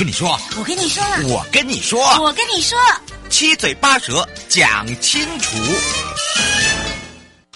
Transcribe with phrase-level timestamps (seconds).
[0.00, 2.78] 跟你说，我跟你说了，我跟你说，我跟你说，
[3.28, 5.58] 七嘴八舌讲清楚。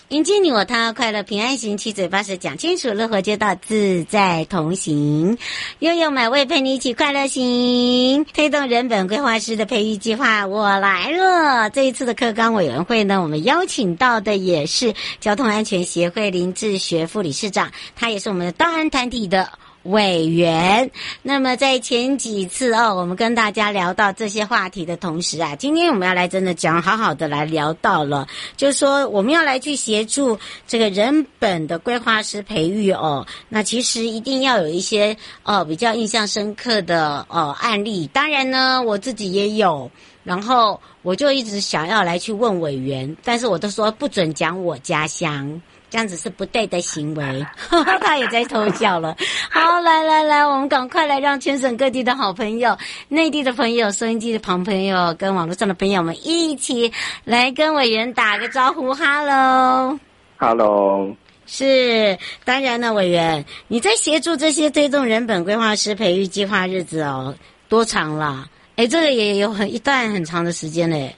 [0.09, 5.39] 迎接你我他，快乐平安行，七嘴八舌讲清楚，乐活街道自在同行，
[5.79, 11.71] 悠悠美味陪你一起快乐行，推动人本规划师的培育计划，我来了。
[11.71, 19.51] 这一次的课纲委员会呢，我们邀请到的也是交通安全协会林志学副理事长，他也是我们的道安团体的。
[19.85, 20.91] 委员，
[21.23, 28.27] 那么在前几次哦，我们跟大家聊到这些话题的同时啊，今天我们要来真的讲好好的来聊到了，
[28.57, 39.91] 就是说我们要来去协助这个人本的规划师培育哦，那其实一定要有一些哦比较印象深刻的哦案例，当然呢我自己也有，
[40.23, 45.61] 然后我就一直想要来去问委员，但是我都说不准讲我家乡。
[45.95, 47.47] 这样子是不对的行为，
[48.03, 49.17] 他也在偷笑了。
[49.49, 58.93] 好，来来来，我们赶快来让全省各地的好朋友、内地的朋友、收音机的旁朋友跟网络上的朋友们一起来跟委员打个招呼。
[58.93, 59.97] 哈喽，
[60.37, 61.15] 哈喽，
[61.47, 67.33] 是当然了，委员，你在协助这些推动人本规划师培育计划日子哦，
[67.69, 68.49] 多长了？
[68.75, 71.15] 哎，这个也有很一段很长的时间嘞。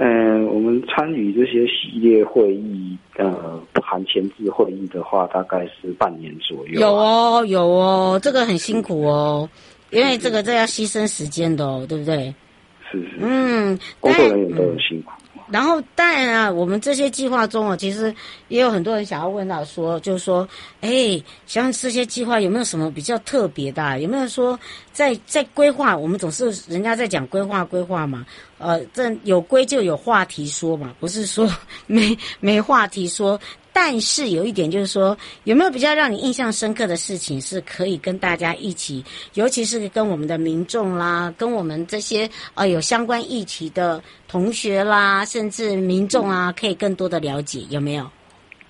[0.00, 6.80] 嗯，我们参与这些系列会议，呃，不含前置会议的话，大概是半年左右啊。
[6.80, 9.48] 有哦，有哦，这个很辛苦哦，
[9.90, 12.32] 因为这个这要牺牲时间的哦，对不对？
[12.90, 13.18] 是是。
[13.20, 15.10] 嗯，工作人员都很辛苦。
[15.50, 18.14] 然后，当然啊，我们这些计划中啊，其实
[18.48, 20.48] 也有很多人想要问到说，就是说，
[20.80, 23.96] 哎，像这些计划有没有什么比较特别的啊？
[23.98, 24.58] 有没有说
[24.92, 25.96] 在在规划？
[25.96, 28.26] 我们总是人家在讲规划规划嘛，
[28.58, 31.48] 呃，这有规就有话题说嘛，不是说
[31.86, 33.38] 没 没话题说。
[33.80, 48.04] 但是有一点就是说，有没有比较让你印象深刻的事情是可以跟大家一起，尤其是跟我们的民众啦，跟我们这些呃有相关议题的同学啦，甚至民众啊，可以更多的了解，有没有？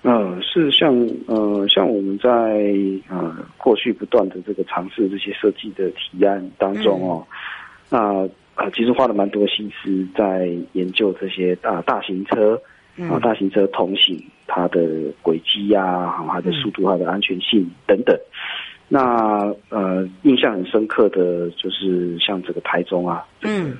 [0.03, 0.93] 嗯，是像
[1.25, 2.29] 呃像我们在
[3.09, 7.25] 呃过去不断的这个尝试这些设计的提案当中哦，
[7.89, 12.61] 那、嗯、呃其实花了蛮多心思在研究这些大大型车。
[13.09, 14.81] 啊，大型车同行它的
[15.21, 18.19] 轨迹呀，它的速度、它的安全性等等。
[18.91, 23.77] 那呃，印象很深刻的就是像这个台中啊，嗯，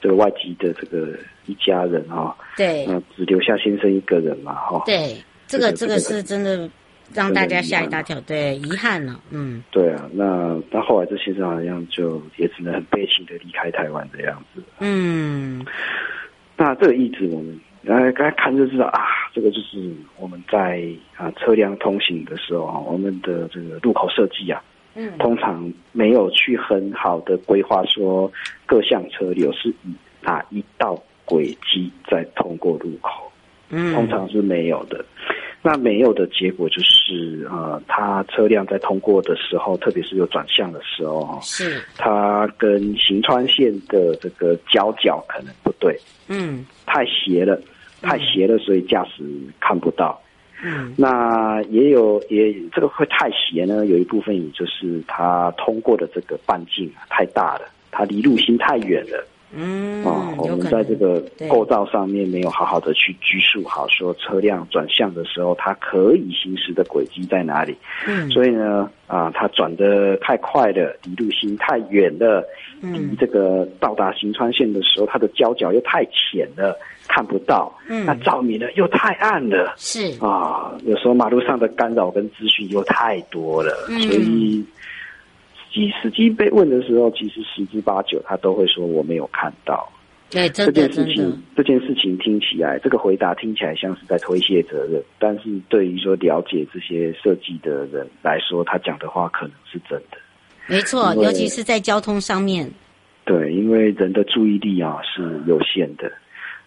[0.00, 1.16] 这个外籍的这个
[1.46, 5.16] 一家人啊，对，那只留下先生一个人嘛，哈，对，
[5.46, 6.68] 这个这个是真的
[7.12, 15.64] 让大家吓一大跳，对，遗憾了，嗯，对啊，那那后来这先生好像就也只能很悲情的离开台湾的样子，嗯，
[16.56, 17.60] 那这个意志我们。
[17.84, 19.00] 然后刚才看就知道啊，
[19.32, 20.82] 这个就是我们在
[21.16, 24.62] 啊车辆通行的时候啊，我们的这个路口设计啊，
[24.94, 28.30] 嗯，通常没有去很好的规划说
[28.64, 33.30] 各项车流是以哪一道轨迹在通过路口，
[33.68, 35.04] 嗯，通常是没有的。
[35.66, 45.98] 那没有的结果就是啊，它车辆在通过的时候，特别是有转向的时候，是它跟行川线的这个交角可能不对，
[46.28, 47.58] 嗯，太斜了。
[48.04, 49.24] 太斜了，所以驾驶
[49.58, 50.20] 看不到。
[50.62, 59.26] 嗯，那也有也这个会太斜呢，有一部分也就是它通过的这个半径太大了，它离路心太远了。
[59.56, 67.76] 嗯，啊，我们在这个对构造上面没有好好的去拘束好，说车辆转向的时候，它可以行驶的轨迹在哪里？
[68.06, 72.44] 嗯，所以呢，啊，它转的太快了，离路心太远了，
[72.80, 76.76] 离嗯这个到达行川线的时候，它的交角又太浅了，
[77.08, 77.72] 看不到。
[77.88, 79.74] 嗯那照明呢又太暗了。
[79.76, 84.66] 是，啊，有时候马路上的干扰跟资讯又太多了，嗯所以司
[85.74, 89.90] 机司机被问的时候，其实十之八九他都会说我没有看到。
[90.30, 100.18] 对，这件事情，，这件事情听起来，这个回答听起来像是在推卸责任，但是对于说了解这些设计的人来说，他讲的话可能是真的。
[100.66, 102.68] 没错，尤其是在交通上面，
[103.24, 106.10] 对，因为人的注意力啊是有限的，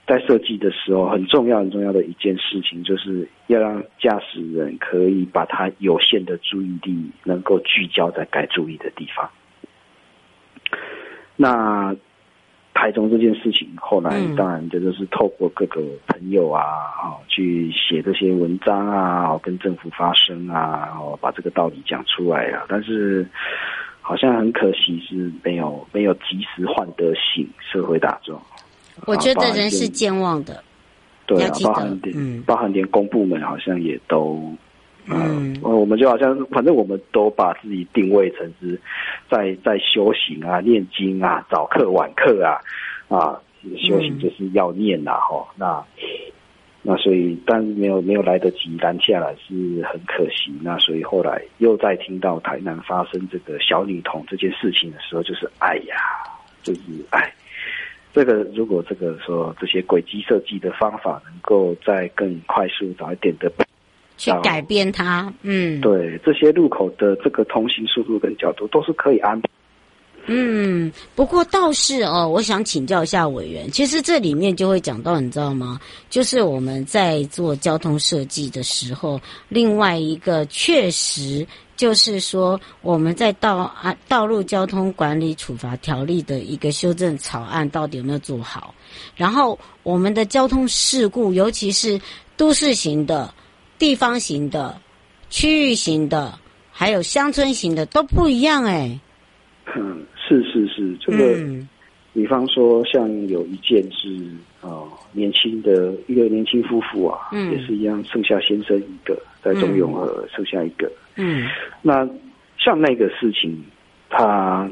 [0.07, 9.29] 在设计的时候，很重要很重要的一件事情，就是要让驾驶人可以把他有限的注意力能够聚焦在该注意的地方。
[11.35, 11.93] 那
[12.73, 22.65] 台中这件事情，后来嗯当然这就是透过各个朋友啊，啊，去写这些文章啊，跟政府发声啊，哦，把这个道理讲出来啊。
[22.69, 23.27] 但是
[23.99, 28.39] 好像很可惜是没有没有及时换得醒社会大众。
[29.05, 30.63] 我觉得人是健忘的，
[31.25, 34.53] 对啊要，记得包含连、嗯包含连公部门好像也都。
[35.09, 38.77] 嗯呃，我们就好像，反正我们都把自己定位成是
[39.31, 42.59] 在在修行啊、念经啊、早课晚课啊，
[43.07, 43.39] 啊，
[43.77, 45.85] 修行就是要念呐、啊，哈、那
[46.81, 50.51] 那所以，但是没有没有来得及拦下来，是很可惜。
[50.61, 55.95] 那所以后来又在听到台南发生这个小女童这件事情的时候，就是哎呀，
[56.63, 57.33] 就是哎。
[58.17, 63.47] 这个如果这个说这些轨迹设计的方法能够再更快速早一点的
[64.17, 69.47] 去改变它，嗯，对这些路口的这个通行速度跟角度都是可以安排。
[70.25, 75.79] 嗯，不过倒是哦，我想请教一下委员，其实这里面就会讲到，你知道吗？
[76.09, 81.45] 就是我们在做交通设计的时候，另外一个确实
[81.77, 88.73] 就是说，我们在道啊道路交通管理处罚条例的一个修正草案到底有没有做好？
[89.15, 92.01] 然后我们的交通事故，尤其是
[92.35, 93.31] 都市型的、
[93.77, 94.75] 地方型的、
[95.29, 96.37] 区域型的，
[96.71, 98.99] 还有乡村型的都不一样哎。
[99.75, 101.69] 嗯，是是是，这个，嗯
[102.13, 104.19] 比方说像有一件是
[104.61, 110.91] 哦，年轻的一个年轻夫妇啊，嗯也是一样，剩下先生一个，在中永和剩下一个。
[111.17, 111.47] 嗯
[111.81, 112.07] 那
[112.57, 113.65] 像那个事情，
[114.09, 114.69] 他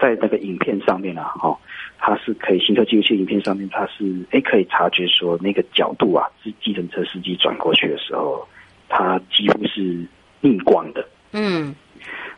[0.00, 1.58] 在那个影片上面啊，哈、哦，
[1.98, 8.46] 他是可以行车记录器影片上面，他是哎可以察觉说那个角度啊，是计程车司机转过去的时候，
[8.88, 10.06] 他几乎是
[10.40, 11.06] 逆光的。
[11.32, 11.74] 嗯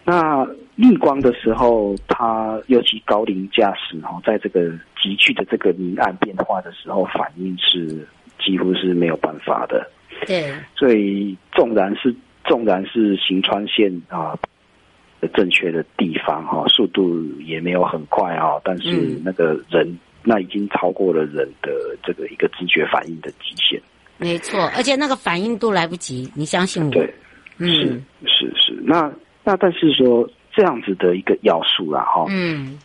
[0.03, 4.71] 那逆光的时候，他尤其高龄驾驶哈，在这个
[5.01, 8.09] 急剧的这个明暗变化的时候，反应是
[8.43, 9.87] 几乎是没有办法的。
[10.27, 12.15] 对，所以纵然是
[12.51, 14.37] 纵然是行川线啊
[15.33, 21.71] 正确的地方哈，速度也没有很快啊，但是嗯那个人那已经超过了人的
[22.03, 23.81] 这个一个知觉反应的极限。
[24.19, 26.91] 没错，而且那个反应都来不及，你相信我。
[26.91, 27.15] 对，
[27.59, 28.83] 嗯是是是。
[28.83, 29.13] 那
[29.45, 32.77] 那但是说这样子的一个要素啦哈，嗯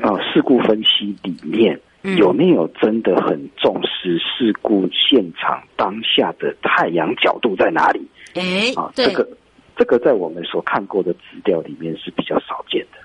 [0.00, 8.00] 呃，事故分析里面嗯有没有真的很重视事故现场当下的太阳角度在哪里
[8.34, 9.28] 哎啊？，这个
[9.76, 12.98] 这个在我们所看过的资料里面是比较少见的。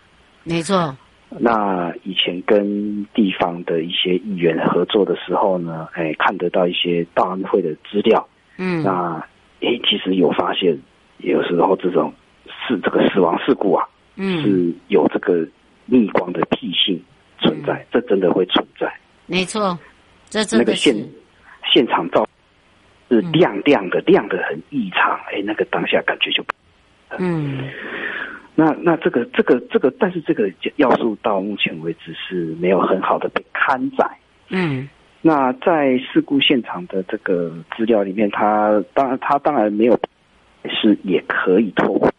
[0.43, 0.95] 没错，
[1.29, 8.27] 那以前跟地方的一些议员合作的时候呢，哎，看得到一些大安会的资料，
[8.57, 9.25] 嗯那
[9.61, 10.77] 哎，其实有发现，
[11.19, 12.13] 有时候这种
[12.67, 13.87] 是这个死亡事故啊，
[14.17, 15.47] 嗯，是有这个
[15.85, 17.01] 逆光的癖性
[17.39, 18.93] 存在，嗯这真的会存在。
[19.25, 19.79] 没错，
[20.29, 21.09] 这真的是那个现
[21.71, 22.27] 现场照
[23.13, 26.43] 是亮亮的，亮的很异常，哎，那个当下感觉就。
[27.19, 27.69] 嗯
[28.55, 34.09] 那那这个这个这个，但是这个要素到目前为止是没有很好的被刊载。
[34.49, 34.89] 嗯
[35.21, 39.99] 那在事故现场的这个资料里面，他当然他当然没有
[40.69, 42.11] 是也可以透过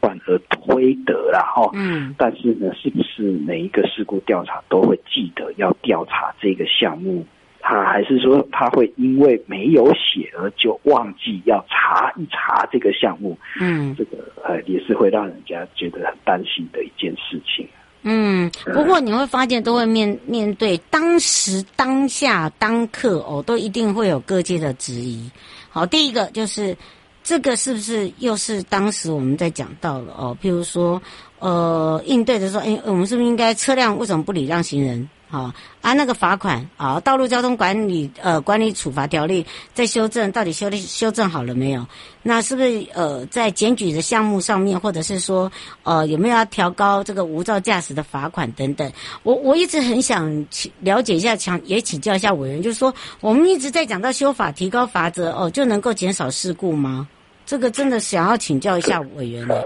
[0.00, 1.70] 断而推得啦哈。
[1.74, 7.26] 嗯但是呢，是不是每一个事故调查都会记得要调查这个项目？
[7.68, 13.36] 他还是说他会因为没有写而就忘记要查一查这个项目？
[13.60, 17.68] 嗯这个呃也是会让人家觉得很担心的一件事情。
[18.02, 25.28] 嗯，不过你会发现，都会面面对当时、当下、当刻哦，都一定会有各界的质疑。
[25.68, 26.76] 好，第一个就是
[27.24, 30.36] 这个是不是又是当时我们在讲到了哦？
[30.40, 31.02] 譬如说，
[31.40, 35.08] 呃，应对的时候，哎，我们是不是应该车辆为什么不礼让行人？
[35.28, 41.84] 好啊，那个罚款啊，道路交通管理呃管理处罚条例在修正，到底修的修正好了没有？
[42.22, 45.50] 那是不是呃在检举的项目上面，或者是说
[45.82, 48.90] 呃有没有要调高这个无照驾驶的罚款等等？
[49.24, 57.08] 我我一直很想请了解一下，想也请教一下委员，就是说我们一直在讲到修法提高罚则哦，就能够减少事故吗？
[57.44, 59.56] 这个真的想要请教一下委员呢。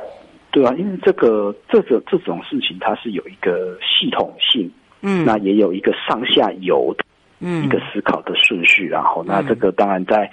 [0.52, 4.70] 对啊，因为这个这个这种事情，它是有一个系统性。
[5.02, 7.04] 嗯，那也有一个上下游的，
[7.40, 10.30] 嗯，一个思考的顺序，然后，那这个当然在，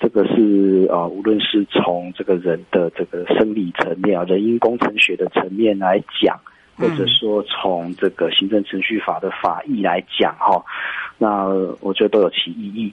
[0.00, 6.36] 这个是呃，无论是从这个人的这个生理层面啊，人因工程学的层面来讲，
[6.76, 10.64] 或者说从这个行政程序法的法义来讲，哈，
[11.16, 11.46] 那
[11.80, 12.92] 我觉得都有其意义。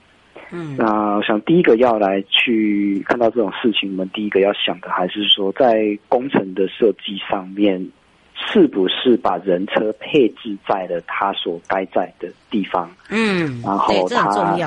[0.52, 7.90] 嗯，那我想第一个要来去看到这种事情，我们第一个要想的还是说，在工程的设计上面。
[8.36, 12.90] 是不是把人车配置在了他所该在的地方？
[13.10, 14.58] 嗯，然后他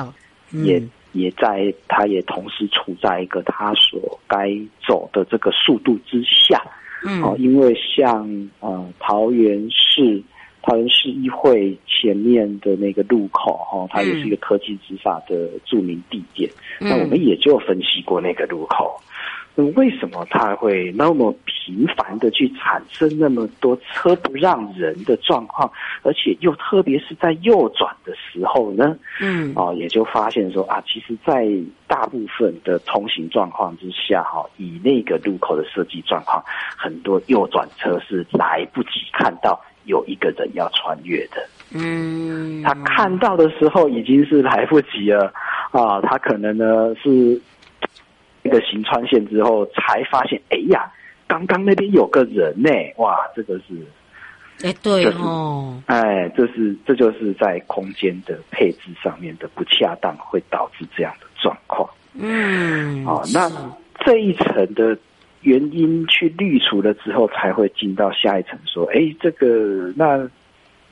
[0.51, 4.51] 也也在，他也同时处在一个他所该
[4.87, 6.61] 走的这个速度之下。
[7.05, 8.27] 嗯，哦，因为像
[8.59, 10.21] 呃桃园市
[10.61, 16.49] 桃园市议会前面的那个路口哈，它也是一个科技执法的著名地点。
[16.79, 18.99] 那我们也就分析过那个路口。
[19.75, 25.71] 为什么它会那么频繁的去产生那么多车不让人的状况，
[26.03, 28.97] 而且又特别是在右转的时候呢？
[29.21, 31.47] 嗯，哦，也就发现说啊，其实，在
[31.87, 36.43] 大部分的通行状况之下，哈，以那个路口的设计状况，
[36.75, 41.47] 很多右转车是来不及看到有一个人要穿越的。
[41.73, 45.31] 嗯，他看到的时候已经是来不及了
[45.71, 47.39] 啊，他可能呢是。
[48.49, 50.91] 那个行穿线之后，才发现，哎呀，
[51.27, 53.63] 刚刚那边有个人呢，哇，这个是，
[54.63, 61.87] 哎，对哦，哎，这是这就是在空间的配置上面的不恰当，会导致这样的状况。
[62.15, 63.47] 嗯，哦，那
[64.03, 64.97] 这一层的
[65.41, 70.27] 原因去滤除了之后，才会进到下一层，说，哎，这个那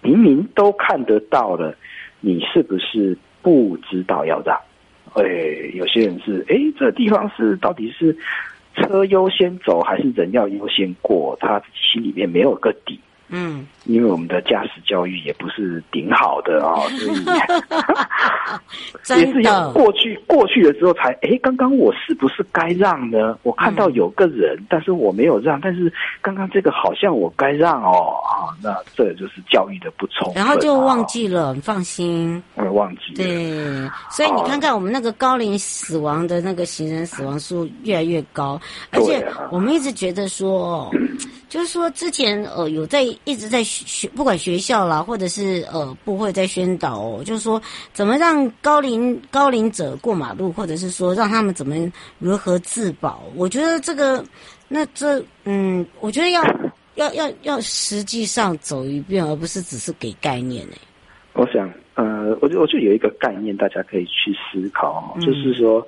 [0.02, 1.76] 明明都看得到了，
[2.20, 4.56] 你是不是不知道要让？
[5.18, 8.16] 哎，有些人是哎，这个地方是到底是
[8.76, 11.38] 车优先走还是人要优先过？
[11.40, 13.00] 他心里面没有个底。
[13.30, 16.90] 嗯，因为我们的驾驶教育也不是顶好的啊、哦，
[19.04, 19.22] 所以。
[19.22, 23.38] 也是要过去过去了之后才哎，刚刚我是不是该让呢？
[23.44, 25.92] 我看到有个人，嗯、但是我没有让，但是
[26.22, 33.18] 刚刚这个好像我该让哦啊，那这就是教育的不充分，然后就忘记了，你放心，我忘记了。
[33.18, 38.60] 对，所以你看看我们那个高龄死亡的那个行人死亡数越来越高，
[38.92, 40.90] 而且我们一直觉得说，
[41.58, 43.04] 就是说之前呃有在。
[43.24, 47.60] 一直在学，不管学校啦，或者是呃，部会在宣导哦，就是说
[47.94, 51.76] 怎么让高龄高龄者过马路，或者是说让他们怎么
[52.20, 53.24] 如何自保。
[53.36, 54.24] 我觉得这个，
[54.68, 56.44] 那这嗯，我觉得要
[56.96, 60.76] 要要要实际上走一遍，而不是只是给概念呢。
[61.34, 65.86] 我想，呃，我就我就有一个概念，大家可以去思考，嗯、就是说，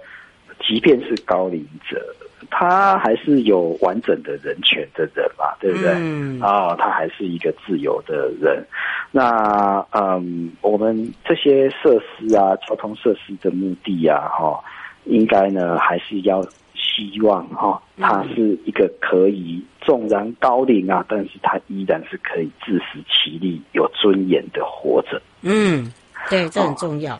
[0.68, 2.04] 即便是高龄者。
[2.52, 5.94] 他还是有完整的人权的人嘛，对不对？
[5.96, 6.40] 嗯。
[6.42, 8.66] 啊，他还是一个自由的人。
[9.12, 14.64] 那嗯，我们这些设施啊，交通设施的目的啊，哈，
[15.06, 16.42] 应该呢还是要
[16.76, 25.22] 希望哈，他是一个可以纵然高龄啊，但是他依然是可以自食其力、有尊严的活着。
[25.42, 25.92] 嗯，
[26.30, 27.20] 对，这很重要。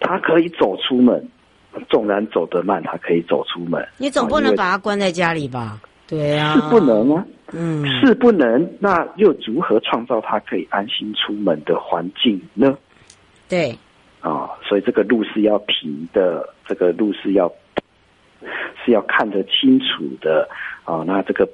[0.00, 1.28] 他可以走出门。
[1.88, 3.86] 纵然走得慢，他可以走出门。
[3.98, 5.80] 你总不能把他关在家里吧？
[6.06, 7.26] 对啊，是不能啊。
[7.52, 8.68] 嗯，是不能。
[8.78, 12.76] 那又如何创造他可以安心出门的环境呢？
[13.48, 13.70] 对，
[14.20, 17.52] 啊、哦，所以这个路是要平的，这个路是要
[18.84, 20.48] 是要看得清楚的
[20.84, 21.04] 啊、哦。
[21.06, 21.48] 那这个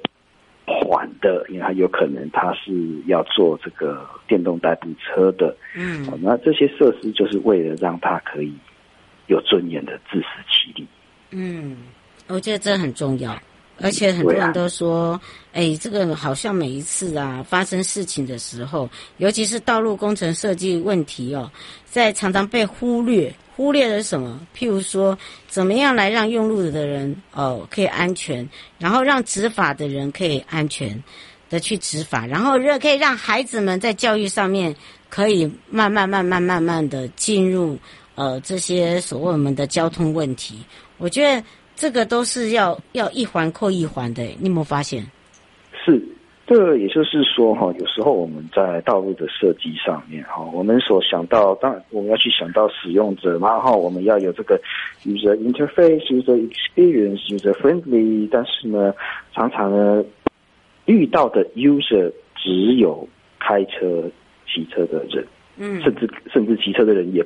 [0.65, 2.71] 缓的，因为他有可能他是
[3.07, 5.55] 要做这个电动代步车的。
[5.75, 8.53] 嗯、哦，那这些设施就是为了让他可以。
[9.27, 10.87] 有尊严的自食其力。
[11.31, 11.77] 嗯，
[12.27, 13.35] 我觉得这很重要，
[13.81, 15.19] 而且很多人都说，
[15.51, 21.51] 哎、啊，这个好像每一次啊发生事情的时候，尤其是道路工程设计问题哦，
[21.85, 24.39] 在常常被忽略，忽略了什么？
[24.55, 31.03] 譬如说，怎么样来让用路的人哦可以安全，然后让执法的人可以安全
[31.49, 34.75] 的去执法，然后让可以让孩子们在教育上面
[35.09, 37.75] 可以慢慢慢慢慢慢的进入。
[38.15, 40.63] 呃，这些所谓我们的交通问题，
[40.97, 41.43] 我觉得
[41.75, 45.03] 这个都是要要一环扣一环的，你有没有发现？
[45.83, 46.01] 是，
[46.45, 54.61] 这也就是说，哈，有时候我们在道路的设计上面，哈，我们所想到，当然我们要去想到使用者嘛，然后我们要有这个
[55.03, 58.93] user interface、user experience、user friendly，但是呢，
[59.33, 60.03] 常常呢
[60.85, 63.07] 遇到的 user 只有
[63.39, 64.03] 开车、
[64.47, 65.25] 骑车的人，
[65.57, 67.25] 嗯，甚至甚至骑车的人也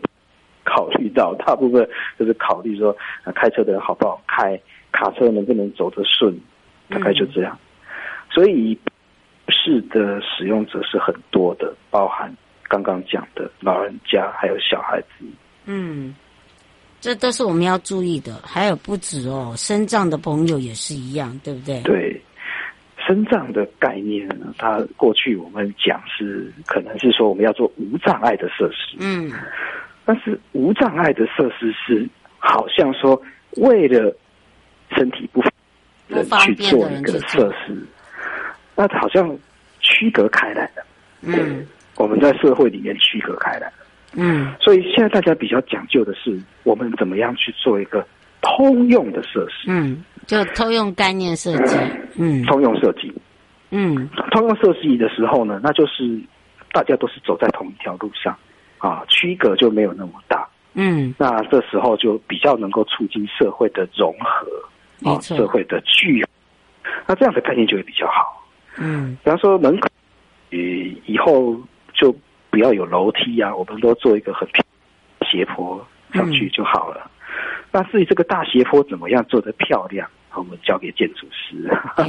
[0.68, 1.88] 考虑到，大部分
[2.20, 2.94] 就是考虑说，
[3.34, 4.60] 开车的人好不好开，
[4.92, 6.38] 卡车能不能走得顺，
[6.90, 7.58] 大概就这样，
[8.30, 8.78] 所以。
[9.50, 12.30] 是的，使用者是很多的，包含
[12.68, 15.26] 刚刚讲的老人家，还有小孩子。
[15.66, 16.14] 嗯，
[17.00, 18.42] 这都是我们要注意的。
[18.44, 21.82] 还有不止哦，身障的朋友也是一样，对不对？
[21.84, 22.22] 对，
[23.08, 28.98] 身障的概念呢，它过去我们讲是可能是说我们要做无障碍的设施。
[29.00, 29.32] 嗯，
[30.08, 32.08] 但是无障碍的设施是
[32.40, 33.22] 好像说
[33.58, 34.16] 为了
[34.96, 35.52] 身体不方
[36.08, 37.78] 便去做一个设施。
[38.74, 39.38] 那好像
[39.80, 40.86] 区隔开来的，
[41.22, 43.74] 嗯，我们在社会里面区隔开来的，
[44.16, 48.06] 嗯，所以现在大家比较讲究的是，我们怎么样去做一个
[48.40, 51.76] 通用的设施，嗯，就通用概念设计，
[52.20, 53.12] 嗯，通用设计，
[53.72, 56.18] 嗯，通用设计的时候呢，那就是
[56.72, 58.38] 大家都是走在同一条路上，
[58.80, 66.30] 啊，区隔就没有那么大，嗯，那这时候就比较能够促进社会的融合，啊，社会的聚合，
[67.08, 68.48] 那这样的概念就会比较好。
[68.78, 69.88] 嗯，比方说门口，
[70.52, 71.60] 呃，以后
[71.94, 72.16] 就
[72.50, 74.48] 不要有楼梯啊，我们都做一个很
[75.30, 77.02] 斜坡上去就好了。
[77.06, 77.12] 嗯、
[77.72, 81.68] 那至于这个大斜坡怎么样做得漂亮，我们交给建筑师。
[81.98, 82.06] 哎，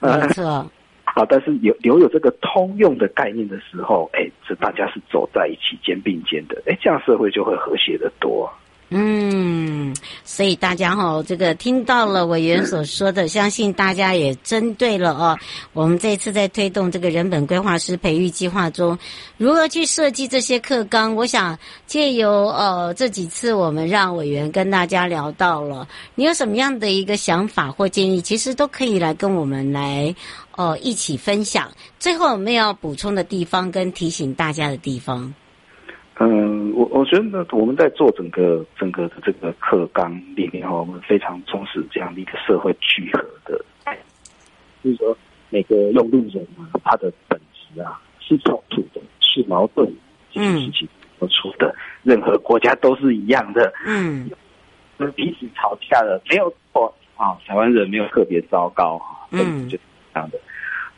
[0.00, 0.70] 没错。
[1.14, 8.52] 啊，但是有留有这个通用的概念的时候，哎，这大家是走在一起肩并肩的，哎，这样社会就会和谐得多。
[8.90, 15.36] 嗯，所以大家哈，这个听到了委员所说的，相信大家也针对了哦。
[15.72, 18.96] 我们这次在推动这个人本规划师培育计划中，
[19.36, 21.16] 如何去设计这些课纲？
[21.16, 30.14] 我想借由呃这几次我们让委员跟大家聊到了，你有什么样的一个想法或建议，其实都可以来跟我们来
[30.56, 31.68] 呃一起分享。
[31.98, 35.32] 最后有没有要补充的地方跟提醒大家的地方？
[36.20, 43.64] 嗯，我我觉得呢，我们在做整个整个的这个课纲里面哈，我们非常重视这样的一个社会聚合的，
[44.84, 45.16] 就是说
[45.50, 49.92] 每个用路人啊，他的本质啊是冲突的，是矛盾，
[50.30, 54.30] 这些事情不出的，嗯、任何国家都是一样的，嗯，
[55.16, 59.76] 彼此吵架的没有错啊，台湾人没有特别糟糕哈，嗯，就
[60.12, 60.38] 这样的，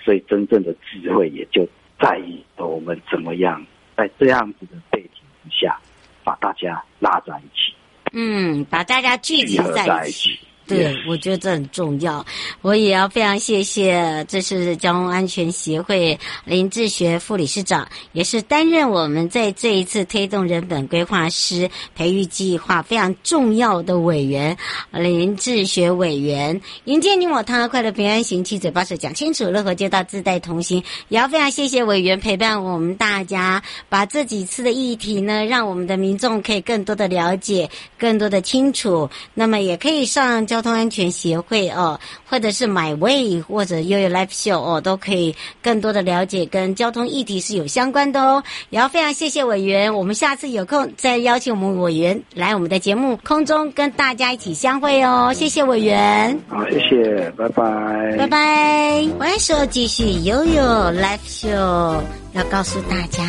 [0.06, 1.68] 所以真正的智慧也就
[2.00, 3.66] 在于我们怎么样。
[3.96, 5.76] 在这样子的背景之下，
[6.22, 7.74] 把大家拉在一起，
[8.12, 10.38] 嗯，把大家聚集在一起。
[10.66, 12.24] 对我觉得这很重要。
[12.62, 24.56] 我也要非常谢谢，这是交通安全协会林志学副理事长，也是担任我们在这一次推动人本规划师培育计划非常重要的委员
[24.90, 26.60] 林志学委员。
[26.84, 30.82] 迎接你我他，快乐平安行，七嘴八舌讲清楚，乐活街道自带同行。
[31.08, 39.08] 也要非常谢谢委员陪伴我们大家，把这几次的议题呢，让我们的民众可以更多的了解，更多的清楚。
[39.34, 48.42] 那么也可以上交通安全协会哦，或者是 My Way 或者 YOYO Live Show 哦，都可以更多的了解跟交通议题是有相关的哦。
[48.70, 55.32] 也要非常谢谢委员，我们下次有空再邀请我们委员来我们的节目空中跟大家一起相会哦。
[55.34, 59.08] 谢谢委员，好，谢谢，拜拜，拜拜。
[59.18, 62.00] 晚上继续 YOYO Live Show，
[62.32, 63.24] 要告诉大家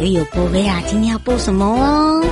[0.00, 2.24] YOYO 播威啊，今天要播什么哦？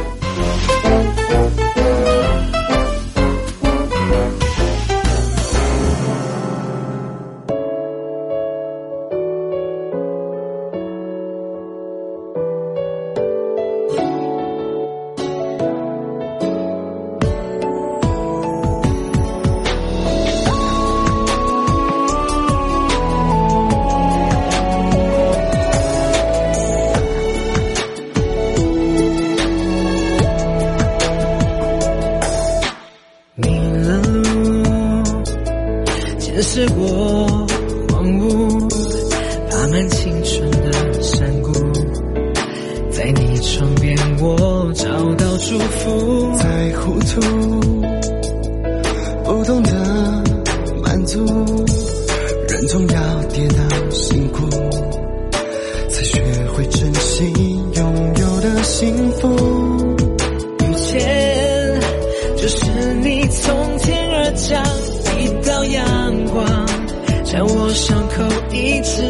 [67.36, 69.02] 让我伤口一次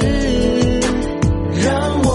[1.65, 2.06] 让我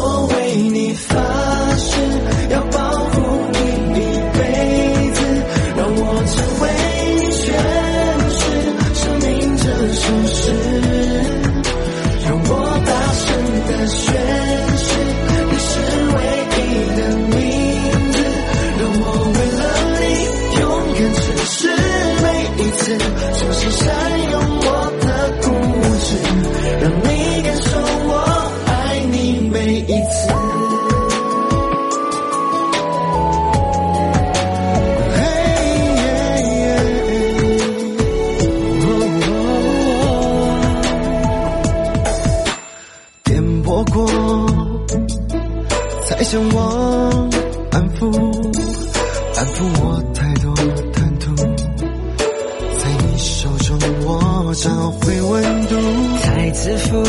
[49.51, 50.55] 安抚我太多
[50.93, 55.75] 贪图，在你手中我找回温度，
[56.23, 57.03] 太自负，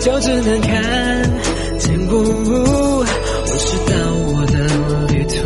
[0.00, 1.30] 就只能看
[1.78, 2.16] 见不。
[2.18, 3.04] 我
[3.46, 3.94] 知道
[4.26, 4.58] 我的
[5.14, 5.36] 旅途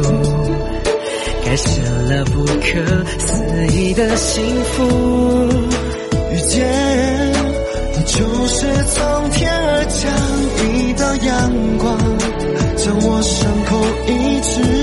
[1.44, 2.80] 开始了不可
[3.18, 4.88] 思议的幸福，
[6.32, 6.66] 遇见。
[7.92, 10.00] 你就是从天而降
[10.66, 11.98] 一道阳光，
[12.76, 13.70] 将我伤口
[14.08, 14.79] 医治，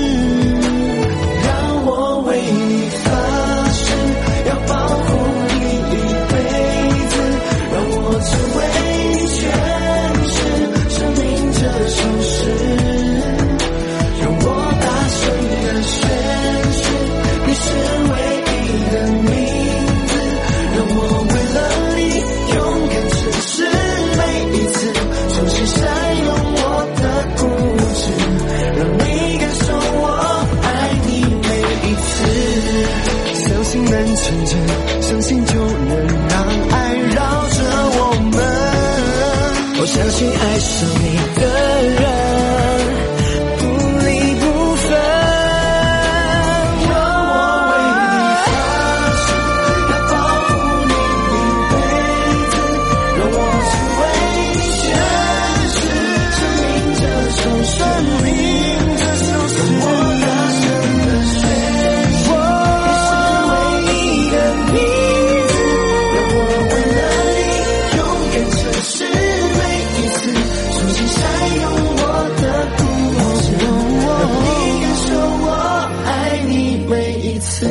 [77.58, 77.66] 次。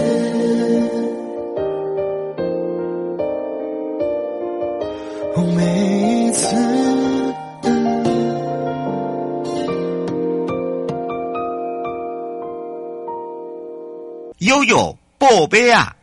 [5.34, 6.58] 我每一次。
[14.40, 15.96] 悠悠宝贝啊！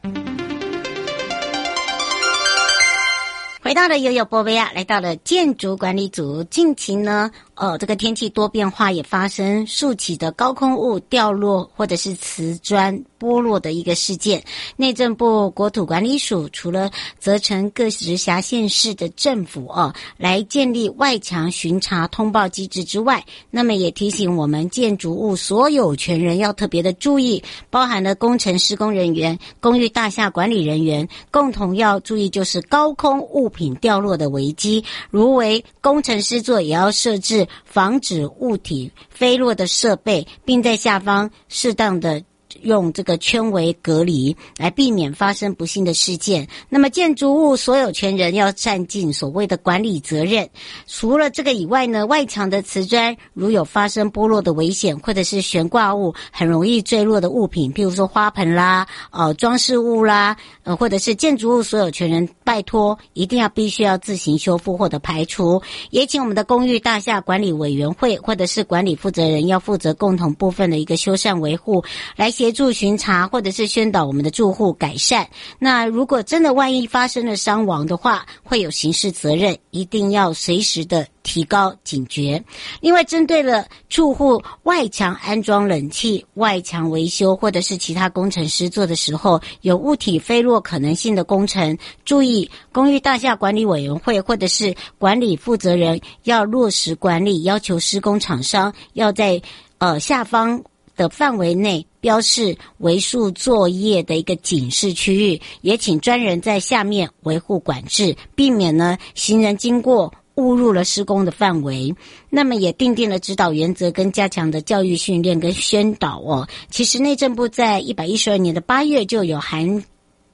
[3.62, 6.44] 回到了悠悠波贝亚，来到了建筑管理组。
[6.44, 14.42] 近期呢，呃，这个天气多变化，也发生竖起的高空物掉落或者是瓷砖剥落的一个事件。
[14.76, 42.22] 内政部国土管理署除了责成各直辖县市的政府哦，来建立外墙巡查通报机制之外，那么也提醒我们建筑物所有权人要特别的注意，包含了工程施工人员、公寓大厦管理人员，共同要注意就是高空物品掉落的危机，如为工程施作，也要设置防止物体飞落的设备，并在下方适当的。
[42.62, 46.46] 用这个圈围隔离，来避免发生不幸的事件。
[46.68, 50.48] 那么，建筑物所有权人要占尽所谓的管理责任。
[50.86, 65.62] 除了这个以外呢，外墙的瓷砖如有发生剥落的危险，或者是悬挂物很容易坠落的物品，譬如说花盆啦、呃装饰物啦，呃或者是建筑物所有权人，拜托一定要必须要自行修复或者排除。
[65.90, 71.82] 也请我们的公寓大厦管理委员会或者是管理负责人要负责共同部分的一个修缮维护，
[72.14, 75.28] 来协助巡查或者是宣导我们的住户改善。
[75.58, 82.40] 那如果真的万一发生了伤亡的话，会有刑事责任，一定要随时的提高警觉。
[82.80, 99.42] 另外，针对了住户外墙安装冷气、外墙维修或者是其他工程师做的时候，有物体飞落可能性的工程，注意公寓大厦管理委员会或者是管理负责人要落实管理，要求施工厂商要在
[99.78, 100.62] 呃下方
[100.94, 111.94] 的范围内标示为数作业的一个警示区域，也请专人在下面维护管制，避免呢行人经过误入了施工的范围。
[112.30, 116.48] 那么也订定了指导原则跟加强的教育训练跟宣导哦。
[116.70, 119.84] 其实内政部在一百一十二年的八月就有函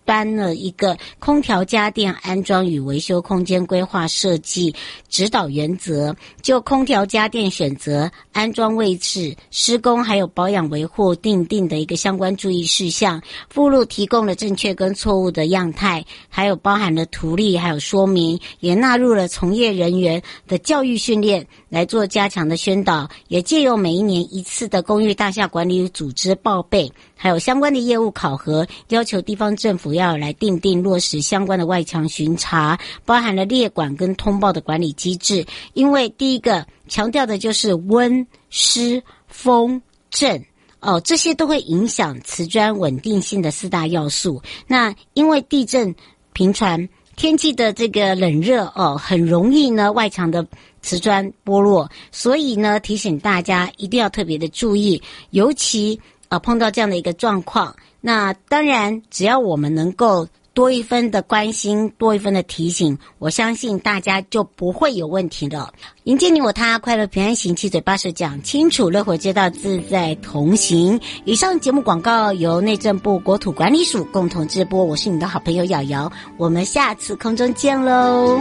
[0.05, 4.75] 颁了一个空调家电安装与维修空间规划设计
[5.09, 13.23] 指导原则，就空调家电选择、安装位置、施工还有保养维护定定的一个相关注意事项。
[13.49, 26.93] 附录提供了正确跟错误的样态，还有包含了图例，还有说明，也纳入了从业人员的教育训练来做加强的宣导，也借由每一年一次的公寓大厦管理组织报备。
[27.17, 35.47] 还有相关的业务考核，要求地方政府要来定定落实相关的外墙巡查，包含了列管跟通报的管理机制。
[35.73, 39.81] 因为第一个强调的就是温、湿、风、
[40.11, 40.45] 震
[40.81, 44.43] 哦，这些都会影响瓷砖稳定性的四大要素。
[44.67, 45.95] 那因为地震
[46.33, 50.47] 频传，天气的这个冷热哦，很容易呢外墙的
[50.83, 56.01] 瓷砖剥落，所以呢提醒大家一定要特别的注意，尤其。
[56.31, 65.73] 啊，碰到这样的一个状况，那当然，只要我们能够多一分的关心，多一分的提醒，我相信大家就不会有问题了。
[66.05, 71.01] 迎接你我他，快乐平安行，七嘴八舌讲清楚，乐活街道自在同行。
[71.25, 78.41] 以上节目广告由内政部国土管理署共同直播，我是你的好朋友瑶瑶，我们下次空中见喽。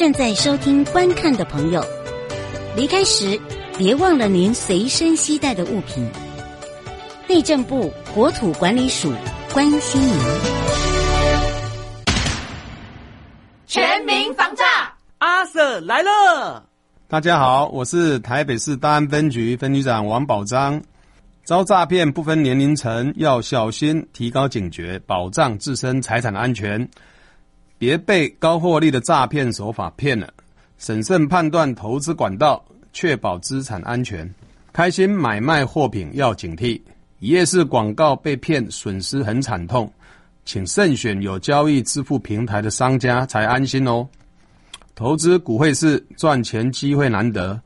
[0.00, 1.84] 正在收听、观看的朋友，
[2.74, 3.38] 离开时
[3.76, 6.10] 别忘了您随身携带的物品。
[7.28, 9.12] 内政部国土管理署
[9.52, 10.16] 关心您。
[13.66, 14.64] 全民防诈，
[15.18, 16.64] 阿 Sir 来了！
[17.06, 20.82] 大家好，我是台北市大安分局分局长王宝章。
[21.44, 26.88] 遭诈骗不分年龄层，要小心，提高警觉，保障自身财产安全。
[27.80, 30.28] 别被高获利的诈骗手法骗了，
[30.76, 32.62] 审慎判断投资管道，
[32.92, 34.30] 确保资产安全。
[34.70, 36.78] 开心买卖货品要警惕，
[37.20, 39.90] 一页式广告被骗，损失很惨痛，
[40.44, 44.06] 请慎选有交易支付平台的商家才安心哦。
[44.94, 47.58] 投资股汇市赚钱机会难得，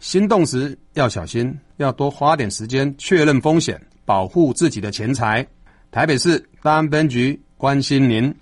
[0.00, 5.46] 心动时要小心，要多花点时间确认风险，保护自己的钱财。
[5.90, 8.34] 台北市大安分局关心您。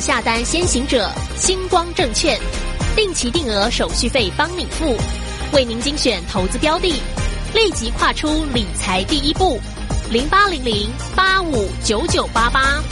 [0.00, 2.38] 下单先行者，星光证券，
[2.96, 4.96] 定期定额手续费帮你付，
[5.52, 6.92] 为您精选投资标的，
[7.54, 9.60] 立即跨出理财第一步，
[10.10, 12.82] 零八零零八五九九八八。